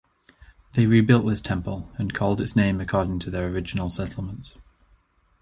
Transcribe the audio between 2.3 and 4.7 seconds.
its name according to their original settlements.